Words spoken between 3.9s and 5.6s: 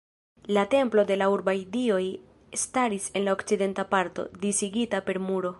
parto, disigita per muro.